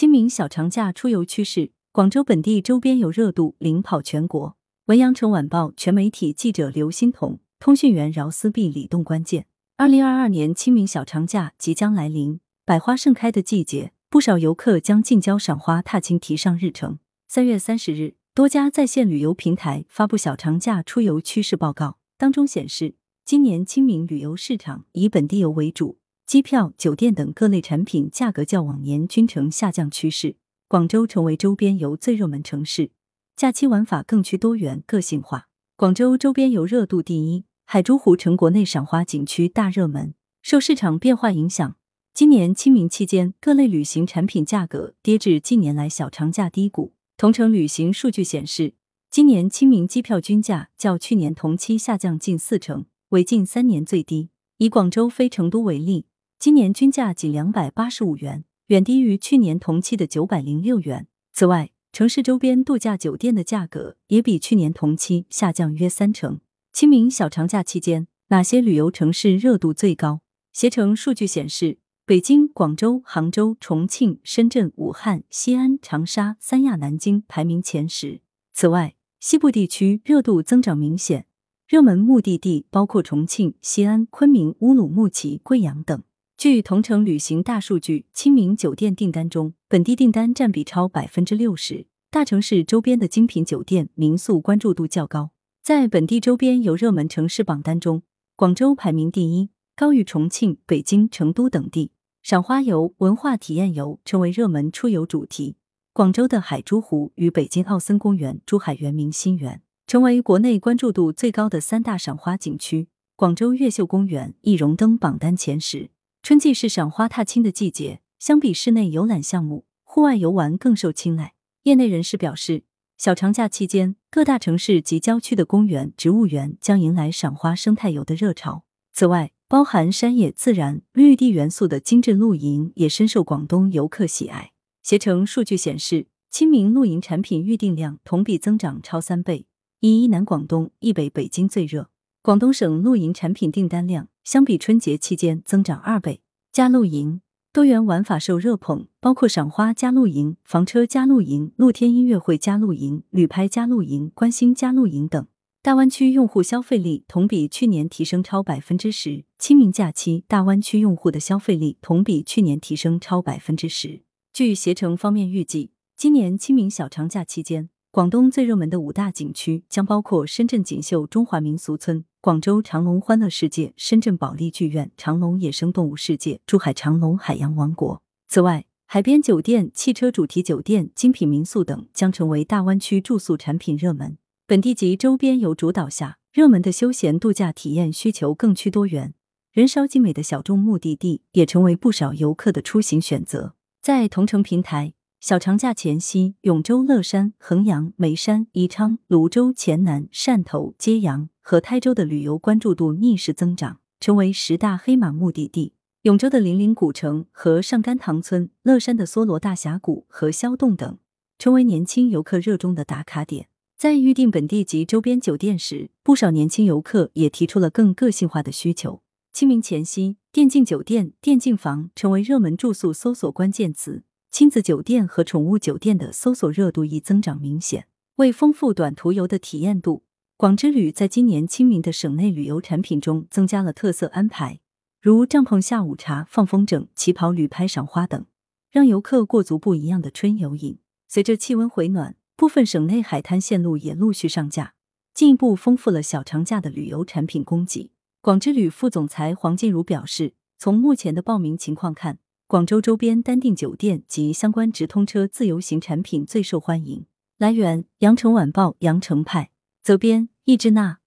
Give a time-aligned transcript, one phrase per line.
[0.00, 4.56] 清明小长假出游趋势，广州本地周边游热度领跑全国。
[4.86, 9.04] 文阳城晚报全媒体记者刘欣彤，通讯员饶思碧、李栋。
[9.04, 9.44] 关键：
[9.76, 16.98] 二零二二年清明小长假即将来临，百花盛开的季节，不少游客将近郊赏花踏青提上日程。
[17.28, 22.94] 三月三十日，多家在线旅游平台发布小长假出游趋势报告，当中显示，
[23.26, 25.98] 今年清明旅游市场以本地游为主。
[26.30, 30.36] 机票、酒店等各类产品价格较往年均呈下降趋势。
[30.68, 32.92] 广州成为周边游最热门城市，
[33.34, 35.48] 假期玩法更趋多元个性化。
[35.74, 40.14] 广州周边游热度第一，海珠湖成国内赏花景区大热门。
[40.40, 41.74] 受市场变化影响，
[42.14, 46.92] 今年清明期间各类旅行产品价格跌至近年来小长假低谷。
[47.16, 48.74] 同程旅行数据显示，
[49.10, 54.30] 今年清明机票均价较去年同期下降近四成，为近三年最低。
[54.58, 56.04] 以广州飞成都为例。
[56.40, 61.06] 今年均价仅两百八十五元，远低于去年同期的九百零六元。
[61.34, 66.40] 此外，城市周边度假酒店的价格也比去年同期下降约三成。
[66.72, 70.22] 清明小长假期间，哪些旅游城市热度最高？
[70.54, 78.22] 携程数据显示，北京、广州、杭州、重庆、深圳、武汉、西安、长沙、三亚、南京排名前十。
[78.54, 81.26] 此外，西部地区热度增长明显，
[81.68, 86.02] 热门目的地包括重庆、西安、昆明、乌鲁木齐、贵阳等。
[86.40, 95.32] 据同程旅行大数据，清明酒店订单中，本地订单占比超百分之六十，大城市周边的精品酒店、民宿关注度较高。
[95.62, 98.04] 在本地周边游热门城市榜单中，
[98.36, 101.92] 广州排名第一，高于重庆、北京、成都等地。
[102.22, 105.56] 赏花游、文化体验游成为热门出游主题。
[105.92, 112.88] 广州的海珠湖与北京奥森公园、珠海圆明新园成为国内关注度最高的三大赏花景区。
[113.14, 115.90] 广州越秀公园亦荣登榜单前十。
[116.22, 121.32] 春季是赏花踏青的季节，相比室内游览项目，户外游玩更受青睐。
[121.62, 122.64] 业内人士表示，
[122.98, 128.64] 小长假期间，各大城市及郊区的公园、植物园将迎来赏花生态游的热潮。
[128.92, 134.52] 此外，包含山野自然、绿地元素的精致露营也深受广东游客喜爱。
[134.82, 139.46] 携程数据显示，清明露营产品预订量同比增长超三倍，
[139.80, 141.88] 以一南广东、一北北京最热。
[142.22, 146.20] 广东省露营产品订单量相比春节期间增长二倍。
[146.52, 147.20] 加露营
[147.52, 155.26] 多元玩法受热捧，包括赏花加露营、房车加露营、露天音乐会加露营、旅拍加露营、观星加露营等。
[155.62, 159.24] 大湾区用户消费力同比去年提升超百分之十。
[159.36, 164.02] 清明假期，大湾区用户的消费力同比去年提升超百分之十。
[164.32, 167.68] 据携程方面预计，今年清明小长假期间。
[167.90, 178.02] 广东最热门的五大景区将包括深圳锦绣中华民俗村、广州长隆欢乐世界、深圳保利剧院、长隆野生动物世界、珠海长隆海洋王国。
[178.28, 184.18] 此外，海边酒店、汽车主题酒店、精品民宿等将成为大湾区住宿产品热门。
[184.46, 189.14] 本地及周边游主导下，热门的休闲度假体验需求更趋多元，
[189.52, 193.54] 人少精美的小众目的地也成为不少游客的出行选择。
[193.80, 194.92] 在同城平台。
[195.20, 205.74] 小长假前夕，永州、乐山、衡阳、眉山、宜昌、泸州、黔南、汕头、揭阳和台州的旅游关注度逆势增长，成为十大黑马目的地。
[206.02, 210.98] 永州的零陵古城和上甘塘村，乐山的梭罗大峡谷和霄洞等，
[211.38, 213.48] 成为年轻游客热衷的打卡点。
[213.76, 219.02] 在预订本地及周边酒店时，不少年轻游客也提出了更个性化的需求。
[219.34, 224.04] 清明前夕，电竞酒店、电竞房成为热门住宿搜索关键词。
[224.30, 227.88] 亲子酒店和宠物酒店的搜索热度亦增长明显。
[228.16, 230.04] 为丰富短途游的体验度，
[230.36, 234.60] 广之旅在今年清明的省内旅游产品中增加了特色安排，
[235.00, 238.24] 如帐篷下午茶、放风筝、旗袍旅拍赏花等，
[238.70, 240.78] 让游客过足不一样的春游瘾。
[241.08, 244.74] 随着气温回暖，部分省内海滩线路也陆续上架，
[245.12, 247.90] 进一步丰富了小长假的旅游产品供给。
[248.20, 252.20] 广之旅副总裁黄静茹表示，从目前的报名情况看。
[252.50, 257.06] 广州周边单定酒店及相关直通车自由行产品最受欢迎。
[257.38, 259.52] 来源：羊城晚报羊城派，
[259.84, 261.00] 责编：易之娜。